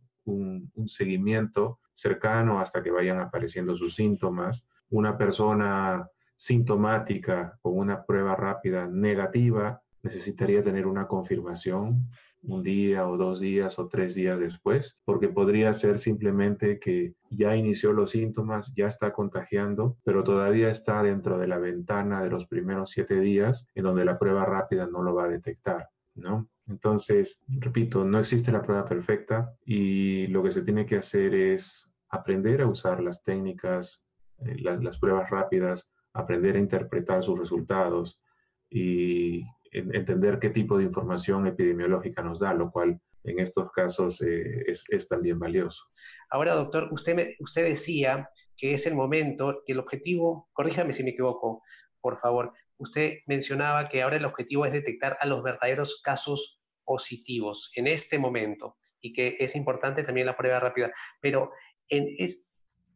seguimiento 0.84 1.80
cercano 1.94 2.60
hasta 2.60 2.82
que 2.82 2.90
vayan 2.90 3.18
apareciendo 3.18 3.74
sus 3.74 3.94
síntomas. 3.94 4.66
Una 4.90 5.16
persona 5.16 6.06
sintomática 6.36 7.58
con 7.62 7.78
una 7.78 8.04
prueba 8.04 8.36
rápida 8.36 8.88
negativa 8.88 9.80
necesitaría 10.02 10.62
tener 10.62 10.86
una 10.86 11.08
confirmación 11.08 12.10
un 12.42 12.62
día 12.62 13.06
o 13.06 13.16
dos 13.16 13.40
días 13.40 13.78
o 13.78 13.88
tres 13.88 14.14
días 14.14 14.40
después, 14.40 14.98
porque 15.04 15.28
podría 15.28 15.72
ser 15.72 15.98
simplemente 15.98 16.78
que 16.78 17.14
ya 17.30 17.54
inició 17.54 17.92
los 17.92 18.10
síntomas, 18.10 18.72
ya 18.74 18.86
está 18.86 19.12
contagiando, 19.12 19.96
pero 20.04 20.24
todavía 20.24 20.70
está 20.70 21.02
dentro 21.02 21.38
de 21.38 21.46
la 21.46 21.58
ventana 21.58 22.22
de 22.22 22.30
los 22.30 22.46
primeros 22.46 22.90
siete 22.90 23.20
días 23.20 23.66
en 23.74 23.84
donde 23.84 24.04
la 24.04 24.18
prueba 24.18 24.44
rápida 24.44 24.86
no 24.86 25.02
lo 25.02 25.14
va 25.14 25.24
a 25.24 25.28
detectar, 25.28 25.88
¿no? 26.14 26.48
Entonces, 26.66 27.42
repito, 27.48 28.04
no 28.04 28.18
existe 28.18 28.52
la 28.52 28.62
prueba 28.62 28.84
perfecta 28.84 29.52
y 29.64 30.28
lo 30.28 30.42
que 30.42 30.52
se 30.52 30.62
tiene 30.62 30.86
que 30.86 30.96
hacer 30.96 31.34
es 31.34 31.90
aprender 32.08 32.62
a 32.62 32.66
usar 32.66 33.02
las 33.02 33.22
técnicas, 33.22 34.04
eh, 34.38 34.56
las 34.58 34.98
pruebas 34.98 35.28
rápidas, 35.30 35.92
aprender 36.12 36.56
a 36.56 36.60
interpretar 36.60 37.22
sus 37.22 37.38
resultados 37.38 38.20
y 38.68 39.44
entender 39.70 40.38
qué 40.38 40.50
tipo 40.50 40.76
de 40.78 40.84
información 40.84 41.46
epidemiológica 41.46 42.22
nos 42.22 42.40
da, 42.40 42.52
lo 42.54 42.70
cual 42.70 43.00
en 43.24 43.38
estos 43.38 43.70
casos 43.72 44.20
eh, 44.22 44.64
es, 44.66 45.08
también 45.08 45.38
valioso. 45.38 45.84
Ahora, 46.30 46.54
doctor, 46.54 46.88
usted, 46.92 47.14
me, 47.14 47.36
usted 47.40 47.64
decía 47.64 48.28
que 48.56 48.74
es 48.74 48.86
el 48.86 48.94
momento, 48.94 49.62
que 49.64 49.72
el 49.72 49.78
objetivo, 49.78 50.48
corríjame 50.52 50.92
si 50.92 51.04
me 51.04 51.10
equivoco, 51.10 51.62
por 52.00 52.18
favor, 52.18 52.52
usted 52.78 53.18
mencionaba 53.26 53.88
que 53.88 54.02
ahora 54.02 54.16
el 54.16 54.24
objetivo 54.24 54.64
es 54.64 54.72
detectar 54.72 55.16
a 55.20 55.26
los 55.26 55.42
verdaderos 55.42 56.00
casos 56.02 56.60
positivos 56.84 57.70
en 57.74 57.86
este 57.86 58.18
momento 58.18 58.76
y 59.00 59.12
que 59.12 59.36
es 59.38 59.54
importante 59.54 60.02
también 60.02 60.26
la 60.26 60.36
prueba 60.36 60.60
rápida, 60.60 60.92
pero 61.20 61.52
en, 61.88 62.08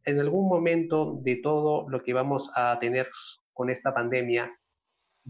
en 0.04 0.20
algún 0.20 0.48
momento 0.48 1.18
de 1.22 1.36
todo 1.36 1.88
lo 1.88 2.02
que 2.02 2.12
vamos 2.12 2.50
a 2.54 2.78
tener 2.78 3.08
con 3.52 3.70
esta 3.70 3.94
pandemia, 3.94 4.52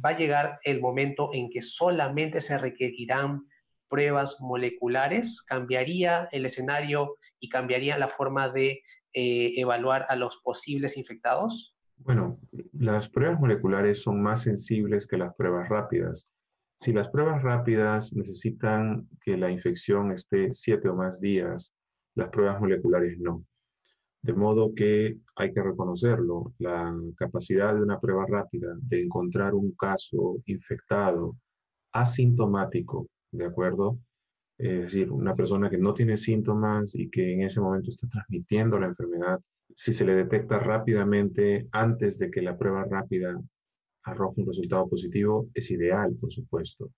va 0.02 0.10
a 0.10 0.16
llegar 0.16 0.58
el 0.64 0.80
momento 0.80 1.30
en 1.32 1.50
que 1.50 1.62
solamente 1.62 2.40
se 2.40 2.58
requerirán 2.58 3.46
pruebas 3.88 4.36
moleculares, 4.40 5.42
cambiaría 5.42 6.28
el 6.32 6.46
escenario 6.46 7.16
y 7.38 7.48
cambiaría 7.48 7.98
la 7.98 8.08
forma 8.08 8.48
de 8.48 8.82
eh, 9.12 9.52
evaluar 9.56 10.06
a 10.08 10.16
los 10.16 10.38
posibles 10.38 10.96
infectados? 10.96 11.76
Bueno, 11.98 12.40
las 12.72 13.08
pruebas 13.08 13.38
moleculares 13.38 14.02
son 14.02 14.20
más 14.20 14.42
sensibles 14.42 15.06
que 15.06 15.16
las 15.16 15.34
pruebas 15.36 15.68
rápidas. 15.68 16.28
Si 16.80 16.92
las 16.92 17.08
pruebas 17.08 17.42
rápidas 17.42 18.12
necesitan 18.12 19.08
que 19.22 19.36
la 19.36 19.50
infección 19.50 20.10
esté 20.10 20.52
siete 20.52 20.88
o 20.88 20.96
más 20.96 21.20
días, 21.20 21.72
las 22.16 22.30
pruebas 22.30 22.60
moleculares 22.60 23.18
no. 23.20 23.44
De 24.24 24.32
modo 24.32 24.72
que 24.74 25.18
hay 25.36 25.52
que 25.52 25.62
reconocerlo, 25.62 26.54
la 26.58 26.96
capacidad 27.14 27.74
de 27.74 27.82
una 27.82 28.00
prueba 28.00 28.24
rápida 28.26 28.74
de 28.80 29.02
encontrar 29.02 29.52
un 29.52 29.72
caso 29.72 30.38
infectado 30.46 31.36
asintomático, 31.92 33.06
¿de 33.32 33.44
acuerdo? 33.44 33.98
Es 34.56 34.80
decir, 34.80 35.12
una 35.12 35.36
persona 35.36 35.68
que 35.68 35.76
no 35.76 35.92
tiene 35.92 36.16
síntomas 36.16 36.94
y 36.94 37.10
que 37.10 37.34
en 37.34 37.42
ese 37.42 37.60
momento 37.60 37.90
está 37.90 38.08
transmitiendo 38.08 38.78
la 38.78 38.86
enfermedad, 38.86 39.40
si 39.76 39.92
se 39.92 40.06
le 40.06 40.14
detecta 40.14 40.58
rápidamente 40.58 41.68
antes 41.70 42.18
de 42.18 42.30
que 42.30 42.40
la 42.40 42.56
prueba 42.56 42.82
rápida 42.84 43.38
arroje 44.04 44.40
un 44.40 44.46
resultado 44.46 44.88
positivo, 44.88 45.50
es 45.52 45.70
ideal, 45.70 46.16
por 46.18 46.32
supuesto. 46.32 46.90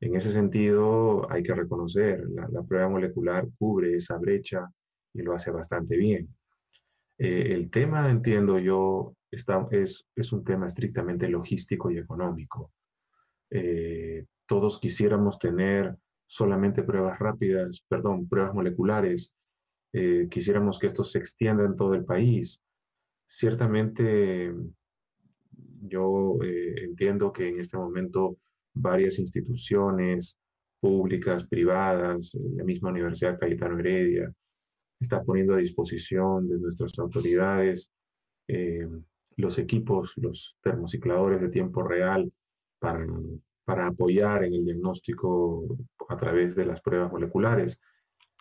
En 0.00 0.16
ese 0.16 0.32
sentido, 0.32 1.30
hay 1.30 1.42
que 1.42 1.54
reconocer, 1.54 2.24
la, 2.30 2.48
la 2.48 2.62
prueba 2.62 2.88
molecular 2.88 3.46
cubre 3.58 3.96
esa 3.96 4.16
brecha 4.16 4.66
y 5.12 5.20
lo 5.20 5.34
hace 5.34 5.50
bastante 5.50 5.98
bien. 5.98 6.26
Eh, 7.18 7.52
el 7.52 7.70
tema, 7.70 8.10
entiendo 8.10 8.58
yo, 8.58 9.14
está, 9.30 9.66
es, 9.70 10.06
es, 10.16 10.32
un 10.32 10.44
tema 10.44 10.66
estrictamente 10.66 11.28
logístico 11.28 11.90
y 11.90 11.98
económico. 11.98 12.72
Eh, 13.50 14.26
todos 14.46 14.80
quisiéramos 14.80 15.38
tener 15.38 15.96
solamente 16.26 16.82
pruebas 16.82 17.18
rápidas, 17.18 17.84
perdón, 17.88 18.28
pruebas 18.28 18.54
moleculares. 18.54 19.32
Eh, 19.92 20.26
quisiéramos 20.28 20.78
que 20.78 20.88
esto 20.88 21.04
se 21.04 21.18
extienda 21.18 21.64
en 21.64 21.76
todo 21.76 21.94
el 21.94 22.04
país. 22.04 22.60
Ciertamente, 23.26 24.52
yo 25.82 26.38
entiendo 26.42 27.32
que 27.32 27.48
en 27.48 27.60
este 27.60 27.76
momento 27.76 28.38
varias 28.74 29.18
instituciones 29.18 30.36
públicas, 30.80 31.46
privadas, 31.46 32.36
la 32.56 32.64
misma 32.64 32.90
Universidad 32.90 33.38
Cayetano 33.38 33.78
Heredia, 33.78 34.30
está 35.04 35.22
poniendo 35.22 35.54
a 35.54 35.58
disposición 35.58 36.48
de 36.48 36.58
nuestras 36.58 36.98
autoridades 36.98 37.92
eh, 38.48 38.88
los 39.36 39.58
equipos, 39.58 40.14
los 40.16 40.56
termocicladores 40.62 41.40
de 41.40 41.48
tiempo 41.48 41.82
real 41.82 42.32
para, 42.78 43.06
para, 43.64 43.88
apoyar 43.88 44.44
en 44.44 44.54
el 44.54 44.64
diagnóstico 44.64 45.76
a 46.08 46.16
través 46.16 46.54
de 46.54 46.64
las 46.64 46.80
pruebas 46.80 47.10
moleculares. 47.10 47.80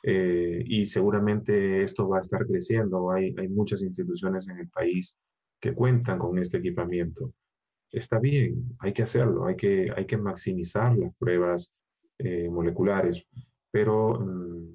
Eh, 0.04 0.64
y 0.66 0.86
seguramente 0.86 1.82
esto 1.84 2.08
va 2.08 2.18
a 2.18 2.22
estar 2.22 2.46
creciendo. 2.46 3.12
Hay, 3.12 3.34
hay 3.38 3.48
muchas 3.48 3.82
instituciones 3.82 4.48
en 4.50 4.60
el 4.60 4.70
país 4.70 5.18
que 5.60 5.74
cuentan 5.74 6.20
con 6.20 6.38
este 6.38 6.58
equipamiento. 6.58 7.34
Está 7.90 8.20
bien, 8.20 8.76
hay 8.80 8.92
que 8.92 9.04
hacerlo, 9.04 9.46
hay 9.46 9.56
que, 9.56 9.92
hay 9.96 10.06
que 10.06 10.18
maximizar 10.18 10.98
las 10.98 11.16
pruebas 11.16 11.74
eh, 12.20 12.50
moleculares, 12.50 13.26
pero 13.72 14.20
mm, 14.20 14.73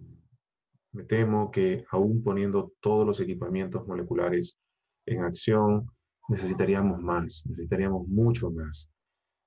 me 0.99 1.05
temo 1.05 1.53
que 1.53 1.85
aún 1.93 2.25
poniendo 2.25 2.73
todos 2.81 3.07
los 3.07 3.21
equipamientos 3.21 3.87
moleculares 3.87 4.59
en 5.07 5.23
acción, 5.23 5.89
necesitaríamos 6.29 7.01
más, 7.01 7.45
necesitaríamos 7.47 8.09
mucho 8.09 8.51
más. 8.51 8.91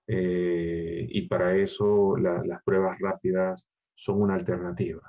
Eh, 0.07 1.05
y 1.09 1.27
para 1.27 1.53
eso 1.57 2.15
las 2.15 2.63
pruebas 2.63 2.97
rápidas 3.01 3.69
son 3.93 4.21
una 4.21 4.35
alternativa. 4.35 5.01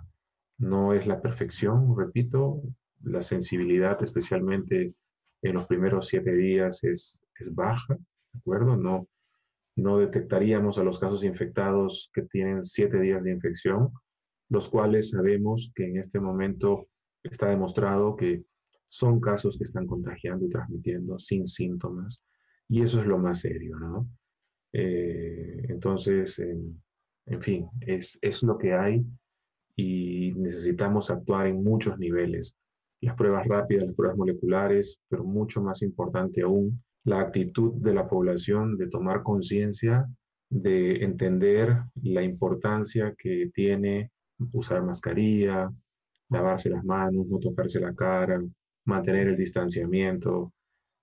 No 0.58 0.92
es 0.92 1.06
la 1.06 1.22
perfección, 1.22 1.96
repito, 1.96 2.60
la 3.04 3.22
sensibilidad 3.22 4.02
especialmente 4.02 4.94
en 5.42 5.54
los 5.54 5.66
primeros 5.66 6.08
siete 6.08 6.34
días 6.34 6.82
es, 6.82 7.20
es 7.38 7.54
baja, 7.54 7.94
¿de 7.94 8.38
acuerdo? 8.40 8.76
No, 8.76 9.06
no 9.76 9.98
detectaríamos 9.98 10.76
a 10.76 10.82
los 10.82 10.98
casos 10.98 11.22
infectados 11.22 12.10
que 12.12 12.22
tienen 12.22 12.64
siete 12.64 12.98
días 13.00 13.22
de 13.22 13.30
infección, 13.30 13.92
los 14.48 14.68
cuales 14.68 15.10
sabemos 15.10 15.72
que 15.74 15.86
en 15.86 15.96
este 15.98 16.20
momento 16.20 16.88
está 17.22 17.48
demostrado 17.48 18.16
que 18.16 18.44
son 18.88 19.20
casos 19.20 19.56
que 19.56 19.64
están 19.64 19.86
contagiando 19.86 20.44
y 20.44 20.50
transmitiendo 20.50 21.18
sin 21.18 21.46
síntomas, 21.46 22.22
y 22.68 22.82
eso 22.82 23.00
es 23.00 23.06
lo 23.06 23.18
más 23.18 23.40
serio, 23.40 23.78
¿no? 23.78 24.08
Eh, 24.72 25.66
entonces, 25.68 26.38
en 26.38 27.42
fin, 27.42 27.68
es, 27.80 28.18
es 28.22 28.42
lo 28.42 28.58
que 28.58 28.72
hay 28.72 29.04
y 29.76 30.32
necesitamos 30.36 31.10
actuar 31.10 31.46
en 31.46 31.62
muchos 31.62 31.98
niveles. 31.98 32.56
Las 33.00 33.16
pruebas 33.16 33.46
rápidas, 33.46 33.86
las 33.86 33.96
pruebas 33.96 34.16
moleculares, 34.16 35.00
pero 35.08 35.24
mucho 35.24 35.62
más 35.62 35.82
importante 35.82 36.42
aún, 36.42 36.82
la 37.04 37.20
actitud 37.20 37.72
de 37.74 37.94
la 37.94 38.08
población 38.08 38.76
de 38.76 38.88
tomar 38.88 39.22
conciencia, 39.22 40.06
de 40.50 41.02
entender 41.02 41.82
la 42.02 42.22
importancia 42.22 43.14
que 43.18 43.50
tiene 43.54 44.11
usar 44.52 44.82
mascarilla, 44.82 45.70
lavarse 46.30 46.70
las 46.70 46.84
manos, 46.84 47.26
no 47.26 47.38
tocarse 47.38 47.80
la 47.80 47.94
cara, 47.94 48.42
mantener 48.84 49.28
el 49.28 49.36
distanciamiento 49.36 50.52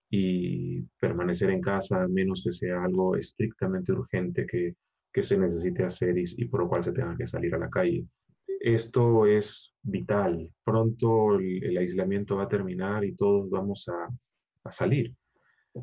y 0.09 0.81
permanecer 0.99 1.51
en 1.51 1.61
casa 1.61 2.03
a 2.03 2.07
menos 2.07 2.43
que 2.43 2.51
sea 2.51 2.83
algo 2.83 3.15
estrictamente 3.15 3.91
urgente 3.91 4.45
que, 4.45 4.75
que 5.13 5.23
se 5.23 5.37
necesite 5.37 5.83
hacer 5.83 6.17
y, 6.17 6.23
y, 6.37 6.45
por 6.45 6.61
lo 6.61 6.69
cual 6.69 6.83
se 6.83 6.93
tenga 6.93 7.15
que 7.15 7.27
salir 7.27 7.53
a 7.55 7.59
la 7.59 7.69
calle. 7.69 8.05
Esto 8.59 9.25
es 9.25 9.73
vital. 9.83 10.49
Pronto 10.63 11.35
el, 11.35 11.63
el 11.63 11.77
aislamiento 11.77 12.37
va 12.37 12.43
a 12.43 12.49
terminar 12.49 13.05
y 13.05 13.15
todos 13.15 13.49
vamos 13.49 13.87
a, 13.87 14.09
a 14.63 14.71
salir 14.71 15.13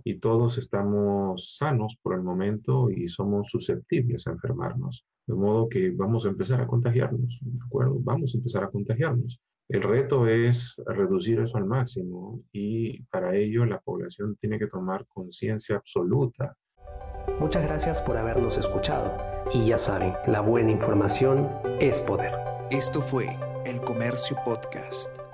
y 0.05 0.19
todos 0.19 0.59
estamos 0.59 1.57
sanos 1.57 1.97
por 2.03 2.15
el 2.15 2.23
momento 2.23 2.91
y 2.91 3.09
somos 3.09 3.49
susceptibles 3.49 4.27
a 4.27 4.33
enfermarnos. 4.33 5.05
De 5.27 5.35
modo 5.35 5.69
que 5.69 5.91
vamos 5.91 6.25
a 6.27 6.29
empezar 6.29 6.61
a 6.61 6.67
contagiarnos, 6.67 7.39
¿de 7.41 7.59
acuerdo? 7.65 7.97
Vamos 8.01 8.35
a 8.35 8.39
empezar 8.39 8.65
a 8.65 8.71
contagiarnos. 8.71 9.41
El 9.69 9.83
reto 9.83 10.29
es 10.29 10.81
reducir 10.87 11.41
eso 11.41 11.59
al 11.59 11.67
máximo 11.67 12.41
y 12.53 13.03
para 13.05 13.35
ello 13.35 13.65
la 13.67 13.81
población 13.81 14.37
tiene 14.37 14.59
que 14.59 14.69
tomar 14.69 15.05
conciencia 15.09 15.77
absoluta. 15.77 16.57
Muchas 17.41 17.65
gracias 17.65 18.01
por 18.01 18.17
habernos 18.17 18.57
escuchado 18.59 19.13
y 19.53 19.67
ya 19.67 19.79
saben, 19.79 20.13
la 20.27 20.41
buena 20.41 20.71
información 20.71 21.49
es 21.81 22.01
poder. 22.01 22.33
Esto 22.71 23.01
fue 23.01 23.37
El 23.65 23.81
Comercio 23.81 24.37
Podcast. 24.45 25.26